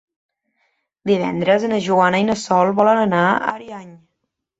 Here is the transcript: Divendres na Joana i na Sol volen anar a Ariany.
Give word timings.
Divendres 1.09 1.65
na 1.71 1.79
Joana 1.87 2.21
i 2.23 2.25
na 2.29 2.37
Sol 2.45 2.71
volen 2.79 3.03
anar 3.03 3.21
a 3.35 3.53
Ariany. 3.53 3.93